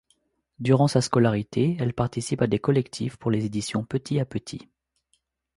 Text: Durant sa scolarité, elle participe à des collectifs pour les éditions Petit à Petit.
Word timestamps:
Durant 0.57 0.87
sa 0.87 0.99
scolarité, 0.99 1.77
elle 1.79 1.93
participe 1.93 2.41
à 2.41 2.47
des 2.47 2.57
collectifs 2.57 3.17
pour 3.17 3.29
les 3.29 3.45
éditions 3.45 3.85
Petit 3.85 4.19
à 4.19 4.25
Petit. 4.25 4.67